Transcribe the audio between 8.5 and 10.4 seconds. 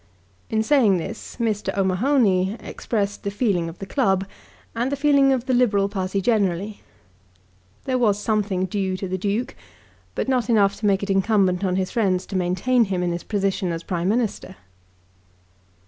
due to the Duke, but